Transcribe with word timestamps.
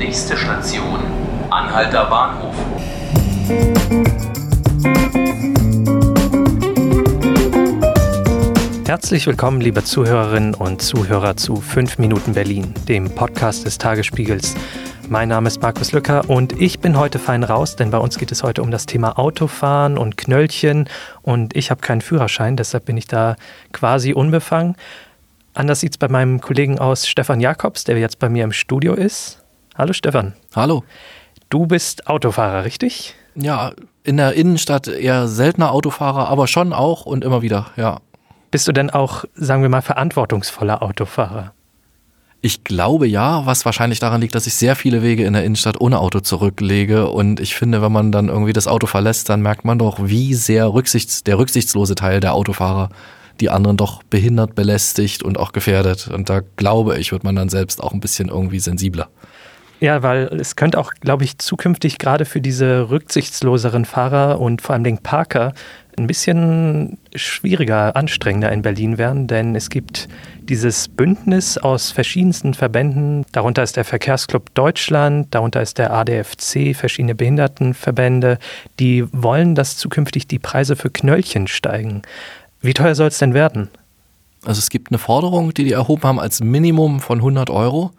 Nächste 0.00 0.34
Station, 0.34 0.98
Anhalter 1.50 2.06
Bahnhof. 2.06 2.54
Herzlich 8.86 9.26
willkommen, 9.26 9.60
liebe 9.60 9.84
Zuhörerinnen 9.84 10.54
und 10.54 10.80
Zuhörer 10.80 11.36
zu 11.36 11.56
5 11.56 11.98
Minuten 11.98 12.32
Berlin, 12.32 12.72
dem 12.88 13.14
Podcast 13.14 13.66
des 13.66 13.76
Tagesspiegels. 13.76 14.54
Mein 15.10 15.28
Name 15.28 15.48
ist 15.48 15.60
Markus 15.60 15.92
Lücker 15.92 16.30
und 16.30 16.58
ich 16.58 16.80
bin 16.80 16.98
heute 16.98 17.18
fein 17.18 17.44
raus, 17.44 17.76
denn 17.76 17.90
bei 17.90 17.98
uns 17.98 18.16
geht 18.16 18.32
es 18.32 18.42
heute 18.42 18.62
um 18.62 18.70
das 18.70 18.86
Thema 18.86 19.18
Autofahren 19.18 19.98
und 19.98 20.16
Knöllchen 20.16 20.88
und 21.20 21.54
ich 21.54 21.70
habe 21.70 21.82
keinen 21.82 22.00
Führerschein, 22.00 22.56
deshalb 22.56 22.86
bin 22.86 22.96
ich 22.96 23.06
da 23.06 23.36
quasi 23.74 24.14
unbefangen. 24.14 24.76
Anders 25.52 25.80
sieht 25.80 25.92
es 25.92 25.98
bei 25.98 26.08
meinem 26.08 26.40
Kollegen 26.40 26.78
aus, 26.78 27.06
Stefan 27.06 27.40
Jakobs, 27.40 27.84
der 27.84 27.98
jetzt 27.98 28.18
bei 28.18 28.30
mir 28.30 28.44
im 28.44 28.52
Studio 28.52 28.94
ist. 28.94 29.39
Hallo 29.80 29.94
Stefan. 29.94 30.34
Hallo. 30.54 30.84
Du 31.48 31.66
bist 31.66 32.06
Autofahrer, 32.06 32.66
richtig? 32.66 33.14
Ja, 33.34 33.72
in 34.04 34.18
der 34.18 34.34
Innenstadt 34.34 34.88
eher 34.88 35.26
seltener 35.26 35.72
Autofahrer, 35.72 36.28
aber 36.28 36.48
schon 36.48 36.74
auch 36.74 37.06
und 37.06 37.24
immer 37.24 37.40
wieder, 37.40 37.70
ja. 37.76 38.02
Bist 38.50 38.68
du 38.68 38.72
denn 38.72 38.90
auch, 38.90 39.24
sagen 39.32 39.62
wir 39.62 39.70
mal, 39.70 39.80
verantwortungsvoller 39.80 40.82
Autofahrer? 40.82 41.54
Ich 42.42 42.62
glaube 42.62 43.06
ja, 43.06 43.46
was 43.46 43.64
wahrscheinlich 43.64 44.00
daran 44.00 44.20
liegt, 44.20 44.34
dass 44.34 44.46
ich 44.46 44.52
sehr 44.52 44.76
viele 44.76 45.02
Wege 45.02 45.24
in 45.24 45.32
der 45.32 45.44
Innenstadt 45.44 45.80
ohne 45.80 45.98
Auto 45.98 46.20
zurücklege. 46.20 47.08
Und 47.08 47.40
ich 47.40 47.54
finde, 47.54 47.80
wenn 47.80 47.90
man 47.90 48.12
dann 48.12 48.28
irgendwie 48.28 48.52
das 48.52 48.68
Auto 48.68 48.86
verlässt, 48.86 49.30
dann 49.30 49.40
merkt 49.40 49.64
man 49.64 49.78
doch, 49.78 49.96
wie 50.02 50.34
sehr 50.34 50.74
rücksichts, 50.74 51.24
der 51.24 51.38
rücksichtslose 51.38 51.94
Teil 51.94 52.20
der 52.20 52.34
Autofahrer 52.34 52.90
die 53.40 53.48
anderen 53.48 53.78
doch 53.78 54.02
behindert, 54.02 54.54
belästigt 54.54 55.22
und 55.22 55.38
auch 55.38 55.52
gefährdet. 55.52 56.08
Und 56.08 56.28
da 56.28 56.42
glaube 56.56 56.98
ich, 56.98 57.12
wird 57.12 57.24
man 57.24 57.34
dann 57.34 57.48
selbst 57.48 57.82
auch 57.82 57.94
ein 57.94 58.00
bisschen 58.00 58.28
irgendwie 58.28 58.60
sensibler. 58.60 59.08
Ja, 59.80 60.02
weil 60.02 60.24
es 60.38 60.56
könnte 60.56 60.78
auch, 60.78 60.92
glaube 61.00 61.24
ich, 61.24 61.38
zukünftig 61.38 61.98
gerade 61.98 62.26
für 62.26 62.42
diese 62.42 62.90
rücksichtsloseren 62.90 63.86
Fahrer 63.86 64.38
und 64.38 64.60
vor 64.60 64.74
allem 64.74 64.84
den 64.84 64.98
Parker 64.98 65.54
ein 65.98 66.06
bisschen 66.06 66.98
schwieriger, 67.14 67.96
anstrengender 67.96 68.52
in 68.52 68.62
Berlin 68.62 68.98
werden, 68.98 69.26
denn 69.26 69.56
es 69.56 69.70
gibt 69.70 70.08
dieses 70.42 70.88
Bündnis 70.88 71.56
aus 71.56 71.92
verschiedensten 71.92 72.52
Verbänden. 72.54 73.24
Darunter 73.32 73.62
ist 73.62 73.76
der 73.76 73.84
Verkehrsclub 73.84 74.54
Deutschland, 74.54 75.34
darunter 75.34 75.62
ist 75.62 75.78
der 75.78 75.92
ADFC, 75.92 76.74
verschiedene 76.74 77.14
Behindertenverbände, 77.14 78.38
die 78.78 79.04
wollen, 79.12 79.54
dass 79.54 79.78
zukünftig 79.78 80.26
die 80.26 80.38
Preise 80.38 80.76
für 80.76 80.90
Knöllchen 80.90 81.46
steigen. 81.46 82.02
Wie 82.60 82.74
teuer 82.74 82.94
soll 82.94 83.08
es 83.08 83.18
denn 83.18 83.32
werden? 83.34 83.68
Also 84.44 84.58
es 84.58 84.70
gibt 84.70 84.90
eine 84.90 84.98
Forderung, 84.98 85.54
die 85.54 85.64
die 85.64 85.72
erhoben 85.72 86.02
haben 86.02 86.20
als 86.20 86.40
Minimum 86.40 87.00
von 87.00 87.18
100 87.18 87.50
Euro 87.50 87.92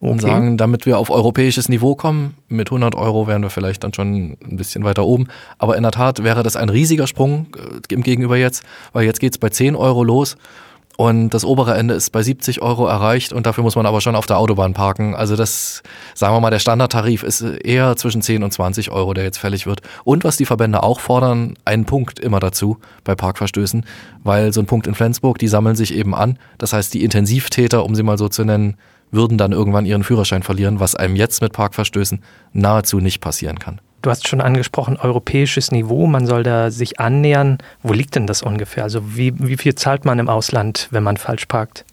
und 0.00 0.22
okay. 0.22 0.30
sagen, 0.30 0.56
damit 0.56 0.86
wir 0.86 0.98
auf 0.98 1.10
europäisches 1.10 1.68
Niveau 1.68 1.94
kommen, 1.94 2.36
mit 2.48 2.68
100 2.68 2.94
Euro 2.94 3.26
wären 3.26 3.42
wir 3.42 3.50
vielleicht 3.50 3.84
dann 3.84 3.92
schon 3.92 4.36
ein 4.42 4.56
bisschen 4.56 4.84
weiter 4.84 5.04
oben. 5.04 5.28
Aber 5.58 5.76
in 5.76 5.82
der 5.82 5.92
Tat 5.92 6.22
wäre 6.22 6.42
das 6.42 6.56
ein 6.56 6.68
riesiger 6.68 7.06
Sprung 7.06 7.46
äh, 7.56 7.94
im 7.94 8.02
Gegenüber 8.02 8.36
jetzt, 8.36 8.62
weil 8.92 9.04
jetzt 9.04 9.20
geht's 9.20 9.38
bei 9.38 9.48
10 9.48 9.74
Euro 9.74 10.04
los 10.04 10.36
und 11.00 11.30
das 11.30 11.44
obere 11.44 11.76
Ende 11.76 11.94
ist 11.94 12.10
bei 12.10 12.24
70 12.24 12.60
Euro 12.60 12.88
erreicht 12.88 13.32
und 13.32 13.46
dafür 13.46 13.62
muss 13.62 13.76
man 13.76 13.86
aber 13.86 14.00
schon 14.00 14.16
auf 14.16 14.26
der 14.26 14.36
Autobahn 14.36 14.74
parken. 14.74 15.14
Also 15.14 15.36
das, 15.36 15.84
sagen 16.14 16.34
wir 16.34 16.40
mal, 16.40 16.50
der 16.50 16.58
Standardtarif 16.58 17.22
ist 17.22 17.40
eher 17.40 17.94
zwischen 17.94 18.20
10 18.20 18.42
und 18.42 18.52
20 18.52 18.90
Euro, 18.90 19.14
der 19.14 19.22
jetzt 19.22 19.38
fällig 19.38 19.64
wird. 19.64 19.80
Und 20.02 20.24
was 20.24 20.36
die 20.36 20.44
Verbände 20.44 20.82
auch 20.82 20.98
fordern, 20.98 21.54
einen 21.64 21.84
Punkt 21.84 22.18
immer 22.18 22.40
dazu 22.40 22.78
bei 23.04 23.14
Parkverstößen, 23.14 23.86
weil 24.24 24.52
so 24.52 24.60
ein 24.60 24.66
Punkt 24.66 24.88
in 24.88 24.96
Flensburg, 24.96 25.38
die 25.38 25.46
sammeln 25.46 25.76
sich 25.76 25.94
eben 25.94 26.16
an. 26.16 26.36
Das 26.58 26.72
heißt, 26.72 26.92
die 26.92 27.04
Intensivtäter, 27.04 27.84
um 27.84 27.94
sie 27.94 28.02
mal 28.02 28.18
so 28.18 28.28
zu 28.28 28.42
nennen, 28.44 28.76
würden 29.10 29.38
dann 29.38 29.52
irgendwann 29.52 29.86
ihren 29.86 30.04
Führerschein 30.04 30.42
verlieren, 30.42 30.80
was 30.80 30.94
einem 30.94 31.16
jetzt 31.16 31.42
mit 31.42 31.52
Parkverstößen 31.52 32.22
nahezu 32.52 32.98
nicht 33.00 33.20
passieren 33.20 33.58
kann. 33.58 33.80
Du 34.00 34.10
hast 34.10 34.28
schon 34.28 34.40
angesprochen, 34.40 34.96
europäisches 34.96 35.72
Niveau, 35.72 36.06
man 36.06 36.26
soll 36.26 36.44
da 36.44 36.70
sich 36.70 37.00
annähern. 37.00 37.58
Wo 37.82 37.92
liegt 37.92 38.14
denn 38.14 38.28
das 38.28 38.42
ungefähr? 38.42 38.84
Also 38.84 39.16
wie, 39.16 39.32
wie 39.38 39.56
viel 39.56 39.74
zahlt 39.74 40.04
man 40.04 40.20
im 40.20 40.28
Ausland, 40.28 40.88
wenn 40.92 41.02
man 41.02 41.16
falsch 41.16 41.46
parkt? 41.46 41.84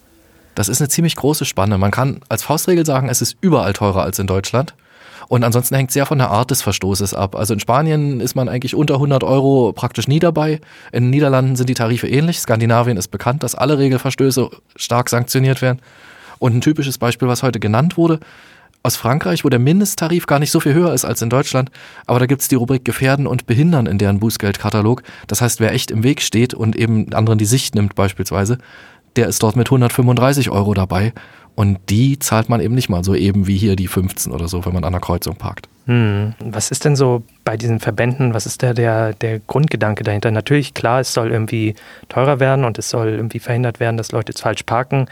Das 0.54 0.70
ist 0.70 0.82
eine 0.82 0.88
ziemlich 0.88 1.16
große 1.16 1.46
Spanne. 1.46 1.78
Man 1.78 1.92
kann 1.92 2.22
als 2.30 2.44
Faustregel 2.44 2.86
sagen, 2.86 3.10
es 3.10 3.22
ist 3.22 3.36
überall 3.42 3.74
teurer 3.74 4.04
als 4.04 4.20
in 4.20 4.28
Deutschland. 4.28 4.76
Und 5.28 5.44
ansonsten 5.44 5.76
hängt 5.76 5.92
sehr 5.92 6.06
von 6.06 6.20
der 6.20 6.30
Art 6.30 6.52
des 6.52 6.62
Verstoßes 6.62 7.14
ab. 7.14 7.36
Also 7.36 7.54
in 7.54 7.60
Spanien 7.60 8.20
ist 8.22 8.36
man 8.36 8.48
eigentlich 8.48 8.76
unter 8.76 8.96
100 8.96 9.24
Euro 9.24 9.74
praktisch 9.74 10.08
nie 10.08 10.20
dabei. 10.20 10.62
In 10.92 11.06
den 11.06 11.10
Niederlanden 11.10 11.56
sind 11.56 11.68
die 11.68 11.74
Tarife 11.74 12.08
ähnlich. 12.08 12.40
Skandinavien 12.40 12.98
ist 12.98 13.08
bekannt, 13.10 13.42
dass 13.42 13.56
alle 13.56 13.80
Regelverstöße 13.80 14.50
stark 14.76 15.10
sanktioniert 15.10 15.62
werden. 15.62 15.82
Und 16.40 16.56
ein 16.56 16.62
typisches 16.62 16.98
Beispiel, 16.98 17.28
was 17.28 17.44
heute 17.44 17.60
genannt 17.60 17.98
wurde, 17.98 18.20
aus 18.84 18.96
Frankreich, 18.96 19.44
wo 19.44 19.50
der 19.50 19.60
Mindesttarif 19.60 20.28
gar 20.28 20.38
nicht 20.40 20.52
so 20.52 20.60
viel 20.60 20.76
höher 20.76 20.94
ist 20.94 21.06
als 21.06 21.22
in 21.22 21.30
Deutschland, 21.32 21.72
aber 22.06 22.20
da 22.20 22.28
gibt 22.28 22.42
es 22.42 22.48
die 22.48 22.56
Rubrik 22.56 22.86
Gefährden 22.86 23.26
und 23.26 23.48
Behindern 23.48 23.88
in 23.88 23.98
deren 23.98 24.20
Bußgeldkatalog. 24.20 25.02
Das 25.26 25.42
heißt, 25.42 25.60
wer 25.60 25.74
echt 25.74 25.90
im 25.90 26.04
Weg 26.04 26.22
steht 26.22 26.54
und 26.54 26.76
eben 26.76 27.12
anderen 27.14 27.40
die 27.40 27.46
Sicht 27.46 27.74
nimmt 27.74 27.96
beispielsweise, 27.96 28.60
der 29.16 29.28
ist 29.28 29.42
dort 29.42 29.56
mit 29.56 29.68
135 29.68 30.52
Euro 30.52 30.74
dabei. 30.74 31.14
Und 31.56 31.80
die 31.90 32.20
zahlt 32.20 32.50
man 32.50 32.60
eben 32.60 32.76
nicht 32.76 32.90
mal 32.90 33.04
so 33.06 33.16
eben 33.16 33.48
wie 33.48 33.56
hier 33.56 33.78
die 33.78 33.88
15 33.88 34.34
oder 34.34 34.50
so, 34.50 34.66
wenn 34.66 34.74
man 34.74 34.84
an 34.84 34.92
der 34.92 35.00
Kreuzung 35.00 35.38
parkt. 35.38 35.70
Hm. 35.86 36.34
Was 36.40 36.70
ist 36.70 36.84
denn 36.84 36.98
so 36.98 37.24
bei 37.46 37.56
diesen 37.56 37.80
Verbänden, 37.80 38.34
was 38.34 38.46
ist 38.46 38.62
der, 38.62 38.74
der, 38.74 39.14
der 39.14 39.40
Grundgedanke 39.40 40.04
dahinter? 40.04 40.32
Natürlich, 40.32 40.74
klar, 40.74 41.00
es 41.00 41.14
soll 41.14 41.32
irgendwie 41.32 41.76
teurer 42.10 42.42
werden 42.42 42.66
und 42.66 42.78
es 42.78 42.90
soll 42.90 43.08
irgendwie 43.08 43.40
verhindert 43.40 43.80
werden, 43.80 43.96
dass 43.96 44.12
Leute 44.12 44.34
falsch 44.34 44.64
parken. 44.64 45.08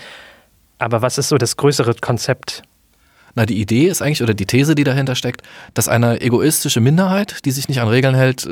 Aber 0.80 1.02
was 1.02 1.18
ist 1.18 1.30
so 1.30 1.38
das 1.38 1.58
größere 1.58 1.96
Konzept? 1.96 2.64
Na, 3.36 3.46
die 3.46 3.60
Idee 3.60 3.88
ist 3.88 4.02
eigentlich, 4.02 4.22
oder 4.22 4.36
die 4.36 4.46
These, 4.46 4.76
die 4.76 4.84
dahinter 4.84 5.16
steckt, 5.16 5.42
dass 5.74 5.88
eine 5.88 6.22
egoistische 6.22 6.82
Minderheit, 6.82 7.46
die 7.46 7.52
sich 7.52 7.68
nicht 7.68 7.82
an 7.82 7.88
Regeln 7.88 8.14
hält, 8.14 8.48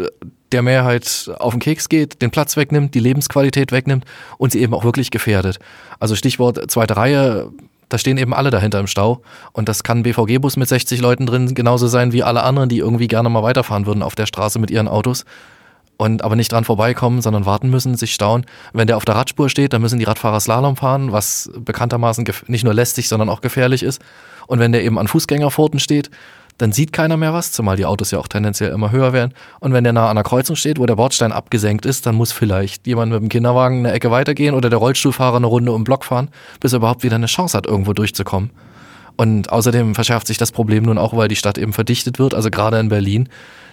der 0.51 0.63
Mehrheit 0.63 1.29
auf 1.37 1.53
den 1.53 1.59
Keks 1.59 1.87
geht, 1.87 2.21
den 2.21 2.31
Platz 2.31 2.57
wegnimmt, 2.57 2.95
die 2.95 2.99
Lebensqualität 2.99 3.71
wegnimmt 3.71 4.05
und 4.37 4.51
sie 4.51 4.61
eben 4.61 4.73
auch 4.73 4.83
wirklich 4.83 5.11
gefährdet. 5.11 5.59
Also 5.99 6.15
Stichwort 6.15 6.71
zweite 6.71 6.97
Reihe, 6.97 7.51
da 7.89 7.97
stehen 7.99 8.17
eben 8.17 8.33
alle 8.33 8.49
dahinter 8.49 8.79
im 8.79 8.87
Stau. 8.87 9.21
Und 9.51 9.69
das 9.69 9.83
kann 9.83 9.99
ein 9.99 10.03
BVG-Bus 10.03 10.57
mit 10.57 10.67
60 10.67 10.99
Leuten 10.99 11.27
drin 11.27 11.53
genauso 11.53 11.87
sein 11.87 12.11
wie 12.11 12.23
alle 12.23 12.43
anderen, 12.43 12.69
die 12.69 12.79
irgendwie 12.79 13.07
gerne 13.07 13.29
mal 13.29 13.43
weiterfahren 13.43 13.85
würden 13.85 14.01
auf 14.01 14.15
der 14.15 14.25
Straße 14.25 14.57
mit 14.57 14.71
ihren 14.71 14.87
Autos 14.87 15.25
und 16.01 16.23
aber 16.23 16.35
nicht 16.35 16.51
dran 16.51 16.63
vorbeikommen, 16.63 17.21
sondern 17.21 17.45
warten 17.45 17.69
müssen, 17.69 17.95
sich 17.95 18.11
stauen. 18.11 18.47
Wenn 18.73 18.87
der 18.87 18.97
auf 18.97 19.05
der 19.05 19.13
Radspur 19.13 19.49
steht, 19.49 19.71
dann 19.71 19.83
müssen 19.83 19.99
die 19.99 20.05
Radfahrer 20.05 20.39
Slalom 20.39 20.75
fahren, 20.75 21.11
was 21.11 21.51
bekanntermaßen 21.55 22.25
nicht 22.47 22.63
nur 22.63 22.73
lästig, 22.73 23.07
sondern 23.07 23.29
auch 23.29 23.41
gefährlich 23.41 23.83
ist. 23.83 24.01
Und 24.47 24.57
wenn 24.57 24.71
der 24.71 24.83
eben 24.83 24.97
an 24.97 25.07
Fußgängerpforten 25.07 25.79
steht, 25.79 26.09
dann 26.57 26.71
sieht 26.71 26.91
keiner 26.91 27.17
mehr 27.17 27.33
was, 27.33 27.51
zumal 27.51 27.77
die 27.77 27.85
Autos 27.85 28.09
ja 28.09 28.17
auch 28.17 28.27
tendenziell 28.27 28.71
immer 28.71 28.91
höher 28.91 29.13
werden. 29.13 29.35
Und 29.59 29.73
wenn 29.73 29.83
der 29.83 29.93
nah 29.93 30.09
an 30.09 30.15
der 30.15 30.23
Kreuzung 30.23 30.55
steht, 30.55 30.79
wo 30.79 30.87
der 30.87 30.95
Bordstein 30.95 31.31
abgesenkt 31.31 31.85
ist, 31.85 32.07
dann 32.07 32.15
muss 32.15 32.31
vielleicht 32.31 32.87
jemand 32.87 33.11
mit 33.11 33.21
dem 33.21 33.29
Kinderwagen 33.29 33.85
eine 33.85 33.91
Ecke 33.91 34.09
weitergehen 34.09 34.55
oder 34.55 34.71
der 34.71 34.79
Rollstuhlfahrer 34.79 35.37
eine 35.37 35.45
Runde 35.45 35.71
um 35.71 35.81
den 35.81 35.83
Block 35.83 36.03
fahren, 36.03 36.29
bis 36.59 36.73
er 36.73 36.77
überhaupt 36.77 37.03
wieder 37.03 37.15
eine 37.15 37.27
Chance 37.27 37.55
hat, 37.55 37.67
irgendwo 37.67 37.93
durchzukommen. 37.93 38.49
Und 39.17 39.51
außerdem 39.51 39.95
verschärft 39.95 40.27
sich 40.27 40.37
das 40.37 40.51
Problem 40.51 40.83
nun 40.83 40.97
auch, 40.97 41.15
weil 41.15 41.27
die 41.27 41.35
Stadt 41.35 41.57
eben 41.57 41.73
verdichtet 41.73 42.19
wird. 42.19 42.33
Also 42.33 42.49
gerade 42.49 42.79
in 42.79 42.89
Berlin, 42.89 43.29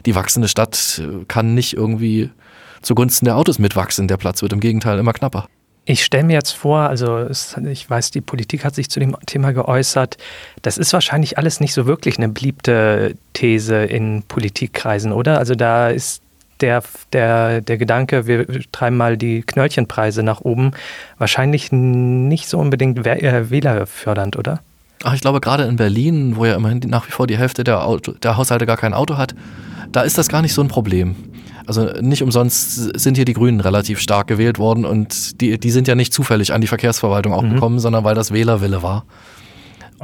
die 0.07 0.15
wachsende 0.15 0.49
Stadt 0.49 1.01
äh, 1.03 1.25
kann 1.27 1.55
nicht 1.55 1.75
irgendwie 1.75 2.31
zugunsten 2.83 3.25
der 3.25 3.37
Autos 3.37 3.59
mitwachsen. 3.59 4.09
Der 4.09 4.17
Platz 4.17 4.43
wird 4.43 4.53
im 4.53 4.61
Gegenteil 4.61 4.99
immer 4.99 5.13
knapper. 5.13 5.49
Ich 5.91 6.05
stelle 6.05 6.25
mir 6.25 6.35
jetzt 6.35 6.53
vor, 6.53 6.81
also 6.81 7.29
ich 7.65 7.89
weiß, 7.89 8.11
die 8.11 8.21
Politik 8.21 8.63
hat 8.63 8.75
sich 8.75 8.91
zu 8.91 9.01
dem 9.01 9.17
Thema 9.25 9.53
geäußert. 9.53 10.19
Das 10.61 10.77
ist 10.77 10.93
wahrscheinlich 10.93 11.39
alles 11.39 11.61
nicht 11.61 11.73
so 11.73 11.87
wirklich 11.87 12.19
eine 12.19 12.29
beliebte 12.29 13.15
These 13.33 13.85
in 13.85 14.23
Politikkreisen, 14.29 15.13
oder? 15.13 15.39
Also 15.39 15.55
da 15.55 15.89
ist 15.89 16.21
der, 16.61 16.83
der, 17.15 17.63
der 17.63 17.79
Gedanke, 17.79 18.27
wir 18.27 18.47
treiben 18.71 18.99
mal 18.99 19.17
die 19.17 19.41
Knöllchenpreise 19.41 20.23
nach 20.23 20.43
oben, 20.43 20.73
wahrscheinlich 21.17 21.73
nicht 21.73 22.49
so 22.49 22.59
unbedingt 22.59 23.07
äh, 23.07 23.51
wählerfördernd, 23.51 24.37
oder? 24.37 24.61
Ach, 25.05 25.15
ich 25.15 25.21
glaube, 25.21 25.41
gerade 25.41 25.65
in 25.65 25.77
Berlin, 25.77 26.37
wo 26.37 26.45
ja 26.45 26.57
immerhin 26.57 26.81
nach 26.87 27.07
wie 27.07 27.13
vor 27.13 27.27
die 27.27 27.39
Hälfte 27.39 27.65
der, 27.65 27.85
Auto, 27.85 28.13
der 28.13 28.37
Haushalte 28.37 28.67
gar 28.67 28.77
kein 28.77 28.95
Auto 28.95 29.17
hat, 29.17 29.35
da 29.93 30.03
ist 30.03 30.19
das 30.19 30.29
gar 30.29 30.43
nicht 30.43 30.55
so 30.55 30.63
ein 30.63 30.69
Problem. 30.69 31.15
Also 31.67 31.85
nicht 32.01 32.23
umsonst 32.23 32.99
sind 32.99 33.17
hier 33.17 33.27
die 33.27 33.35
Grünen 33.35 33.61
relativ 33.61 34.01
stark 34.01 34.27
gewählt 34.27 34.59
worden 34.59 34.85
und 34.85 35.41
die, 35.41 35.59
die 35.59 35.71
sind 35.71 35.87
ja 35.87 35.95
nicht 35.95 36.15
zufällig 36.15 36.53
an 36.53 36.63
die 36.63 36.67
Verkehrsverwaltung 36.67 37.33
auch 37.35 37.43
mhm. 37.43 37.55
gekommen, 37.55 37.79
sondern 37.79 38.05
weil 38.05 38.15
das 38.15 38.33
Wählerwille 38.33 38.83
war. 38.83 39.05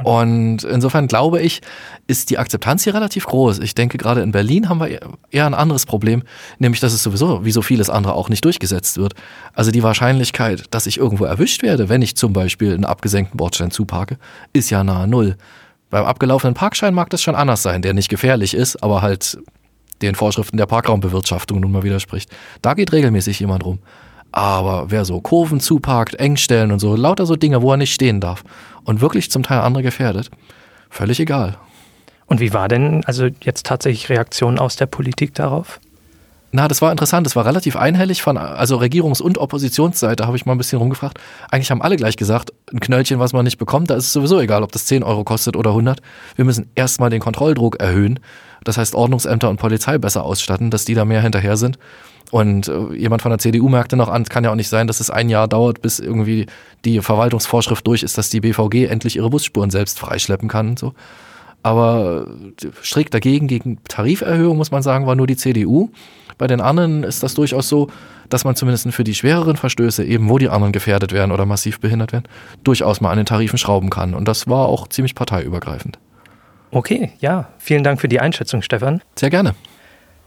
Und 0.03 0.63
insofern 0.63 1.07
glaube 1.07 1.41
ich, 1.41 1.61
ist 2.07 2.29
die 2.29 2.37
Akzeptanz 2.37 2.83
hier 2.83 2.93
relativ 2.93 3.25
groß. 3.25 3.59
Ich 3.59 3.75
denke, 3.75 3.97
gerade 3.97 4.21
in 4.21 4.31
Berlin 4.31 4.67
haben 4.67 4.79
wir 4.79 4.99
eher 5.31 5.45
ein 5.45 5.53
anderes 5.53 5.85
Problem, 5.85 6.23
nämlich, 6.59 6.81
dass 6.81 6.93
es 6.93 7.01
sowieso, 7.01 7.45
wie 7.45 7.51
so 7.51 7.61
vieles 7.61 7.89
andere, 7.89 8.13
auch 8.13 8.29
nicht 8.29 8.43
durchgesetzt 8.43 8.97
wird. 8.97 9.13
Also 9.53 9.71
die 9.71 9.83
Wahrscheinlichkeit, 9.83 10.65
dass 10.71 10.85
ich 10.85 10.97
irgendwo 10.97 11.25
erwischt 11.25 11.63
werde, 11.63 11.87
wenn 11.87 12.01
ich 12.01 12.17
zum 12.17 12.33
Beispiel 12.33 12.73
einen 12.73 12.85
abgesenkten 12.85 13.37
Bordstein 13.37 13.71
zuparke, 13.71 14.17
ist 14.51 14.69
ja 14.69 14.83
nahe 14.83 15.07
Null. 15.07 15.37
Beim 15.89 16.05
abgelaufenen 16.05 16.55
Parkschein 16.55 16.93
mag 16.93 17.09
das 17.09 17.21
schon 17.21 17.35
anders 17.35 17.63
sein, 17.63 17.81
der 17.81 17.93
nicht 17.93 18.09
gefährlich 18.09 18.53
ist, 18.53 18.83
aber 18.83 19.01
halt 19.01 19.37
den 20.01 20.15
Vorschriften 20.15 20.57
der 20.57 20.65
Parkraumbewirtschaftung 20.65 21.61
nun 21.61 21.71
mal 21.71 21.83
widerspricht. 21.83 22.29
Da 22.61 22.73
geht 22.73 22.91
regelmäßig 22.91 23.39
jemand 23.39 23.63
rum. 23.63 23.79
Aber 24.33 24.91
wer 24.91 25.05
so 25.05 25.21
Kurven 25.21 25.61
zuparkt, 25.61 26.15
Engstellen 26.15 26.73
und 26.73 26.79
so, 26.79 26.97
lauter 26.97 27.25
so 27.25 27.37
Dinge, 27.37 27.61
wo 27.61 27.71
er 27.71 27.77
nicht 27.77 27.93
stehen 27.93 28.19
darf 28.19 28.43
und 28.85 29.01
wirklich 29.01 29.29
zum 29.29 29.43
Teil 29.43 29.59
andere 29.59 29.83
gefährdet, 29.83 30.31
völlig 30.89 31.19
egal. 31.19 31.57
Und 32.27 32.39
wie 32.39 32.53
war 32.53 32.67
denn 32.67 33.03
also 33.05 33.27
jetzt 33.43 33.65
tatsächlich 33.65 34.09
Reaktion 34.09 34.57
aus 34.57 34.77
der 34.77 34.87
Politik 34.87 35.35
darauf? 35.35 35.79
Na, 36.51 36.69
das 36.69 36.81
war 36.81 36.89
interessant. 36.89 37.27
Das 37.27 37.35
war 37.35 37.45
relativ 37.45 37.75
einhellig 37.75 38.21
von, 38.21 38.37
also 38.37 38.77
Regierungs- 38.77 39.21
und 39.21 39.37
Oppositionsseite, 39.37 40.25
habe 40.25 40.37
ich 40.37 40.45
mal 40.45 40.53
ein 40.53 40.57
bisschen 40.57 40.79
rumgefragt. 40.79 41.19
Eigentlich 41.51 41.69
haben 41.69 41.81
alle 41.81 41.97
gleich 41.97 42.15
gesagt, 42.15 42.53
ein 42.71 42.79
Knöllchen, 42.79 43.19
was 43.19 43.33
man 43.33 43.43
nicht 43.43 43.57
bekommt, 43.57 43.89
da 43.89 43.95
ist 43.95 44.05
es 44.05 44.13
sowieso 44.13 44.39
egal, 44.39 44.63
ob 44.63 44.71
das 44.71 44.85
10 44.85 45.03
Euro 45.03 45.25
kostet 45.25 45.57
oder 45.57 45.71
100. 45.71 46.01
Wir 46.37 46.45
müssen 46.45 46.69
erstmal 46.73 47.09
den 47.09 47.19
Kontrolldruck 47.19 47.81
erhöhen. 47.81 48.21
Das 48.63 48.77
heißt, 48.77 48.95
Ordnungsämter 48.95 49.49
und 49.49 49.57
Polizei 49.57 49.97
besser 49.97 50.23
ausstatten, 50.23 50.71
dass 50.71 50.85
die 50.85 50.93
da 50.93 51.03
mehr 51.03 51.21
hinterher 51.21 51.57
sind. 51.57 51.77
Und 52.35 52.67
äh, 52.67 52.93
jemand 52.97 53.21
von 53.21 53.29
der 53.29 53.39
CDU 53.39 53.69
merkte 53.69 53.95
noch 53.95 54.09
an, 54.09 54.23
es 54.23 54.27
kann 54.27 54.43
ja 54.43 54.51
auch 54.51 54.55
nicht 54.55 54.67
sein, 54.67 54.87
dass 54.87 54.99
es 54.99 55.09
ein 55.09 55.29
Jahr 55.29 55.47
dauert, 55.47 55.81
bis 55.81 55.99
irgendwie 55.99 56.47
die 56.83 56.99
Verwaltungsvorschrift 56.99 57.87
durch 57.87 58.03
ist, 58.03 58.17
dass 58.17 58.29
die 58.29 58.41
BVG 58.41 58.87
endlich 58.89 59.15
ihre 59.15 59.29
Busspuren 59.29 59.69
selbst 59.69 59.97
freischleppen 59.99 60.49
kann 60.49 60.71
und 60.71 60.79
so. 60.79 60.93
Aber 61.63 62.27
äh, 62.61 62.67
strikt 62.83 63.13
dagegen, 63.13 63.47
gegen 63.47 63.77
Tariferhöhung, 63.87 64.57
muss 64.57 64.69
man 64.69 64.83
sagen, 64.83 65.07
war 65.07 65.15
nur 65.15 65.27
die 65.27 65.37
CDU. 65.37 65.91
Bei 66.37 66.45
den 66.47 66.59
anderen 66.59 67.03
ist 67.03 67.23
das 67.23 67.35
durchaus 67.35 67.69
so, 67.69 67.87
dass 68.27 68.43
man 68.43 68.57
zumindest 68.57 68.85
für 68.93 69.05
die 69.05 69.15
schwereren 69.15 69.55
Verstöße, 69.55 70.03
eben 70.03 70.27
wo 70.27 70.37
die 70.37 70.49
anderen 70.49 70.73
gefährdet 70.73 71.13
werden 71.13 71.31
oder 71.31 71.45
massiv 71.45 71.79
behindert 71.79 72.11
werden, 72.11 72.27
durchaus 72.65 72.99
mal 72.99 73.11
an 73.11 73.17
den 73.17 73.25
Tarifen 73.25 73.57
schrauben 73.57 73.89
kann. 73.89 74.13
Und 74.13 74.27
das 74.27 74.45
war 74.45 74.67
auch 74.67 74.89
ziemlich 74.89 75.15
parteiübergreifend. 75.15 75.99
Okay, 76.71 77.13
ja, 77.19 77.47
vielen 77.59 77.85
Dank 77.85 78.01
für 78.01 78.09
die 78.09 78.19
Einschätzung, 78.19 78.61
Stefan. 78.61 79.01
Sehr 79.15 79.29
gerne. 79.29 79.55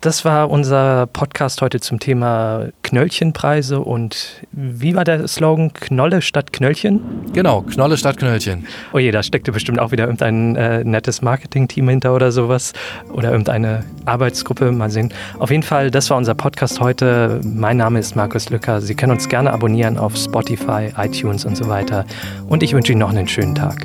Das 0.00 0.24
war 0.24 0.48
unser 0.48 1.08
Podcast 1.08 1.60
heute 1.60 1.80
zum 1.80 1.98
Thema 1.98 2.68
Knöllchenpreise 2.84 3.80
und 3.80 4.44
wie 4.52 4.94
war 4.94 5.02
der 5.02 5.26
Slogan 5.26 5.72
Knolle 5.72 6.22
statt 6.22 6.52
Knöllchen? 6.52 7.00
Genau, 7.32 7.62
Knolle 7.62 7.96
statt 7.96 8.16
Knöllchen. 8.16 8.64
Oh 8.92 8.98
je, 8.98 9.10
da 9.10 9.24
steckte 9.24 9.50
bestimmt 9.50 9.80
auch 9.80 9.90
wieder 9.90 10.04
irgendein 10.04 10.54
äh, 10.54 10.84
nettes 10.84 11.20
Marketing-Team 11.20 11.88
hinter 11.88 12.14
oder 12.14 12.30
sowas 12.30 12.74
oder 13.12 13.32
irgendeine 13.32 13.84
Arbeitsgruppe. 14.04 14.70
Mal 14.70 14.90
sehen. 14.90 15.12
Auf 15.40 15.50
jeden 15.50 15.64
Fall, 15.64 15.90
das 15.90 16.08
war 16.10 16.16
unser 16.16 16.36
Podcast 16.36 16.78
heute. 16.78 17.40
Mein 17.42 17.76
Name 17.76 17.98
ist 17.98 18.14
Markus 18.14 18.50
Lücker. 18.50 18.80
Sie 18.80 18.94
können 18.94 19.10
uns 19.10 19.28
gerne 19.28 19.52
abonnieren 19.52 19.98
auf 19.98 20.16
Spotify, 20.16 20.92
iTunes 20.96 21.44
und 21.44 21.56
so 21.56 21.66
weiter. 21.66 22.04
Und 22.48 22.62
ich 22.62 22.72
wünsche 22.72 22.92
Ihnen 22.92 23.00
noch 23.00 23.10
einen 23.10 23.26
schönen 23.26 23.56
Tag. 23.56 23.84